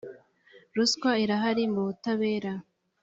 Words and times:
ruswa 0.75 1.11
irahari 1.23 1.63
mu 1.73 1.81
butabera 1.87 2.53